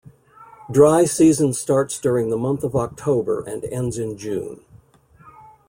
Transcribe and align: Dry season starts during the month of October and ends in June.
Dry 0.71 1.05
season 1.05 1.53
starts 1.53 1.99
during 1.99 2.31
the 2.31 2.35
month 2.39 2.63
of 2.63 2.75
October 2.75 3.43
and 3.43 3.63
ends 3.65 3.99
in 3.99 4.17
June. 4.17 4.65